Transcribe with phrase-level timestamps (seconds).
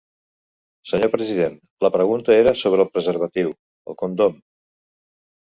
[0.91, 3.55] Senyor president, la pregunta era sobre el preservatiu,
[3.93, 4.41] el condom.